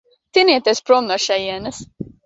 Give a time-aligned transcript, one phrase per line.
[0.37, 1.87] Tinieties prom no šejienes.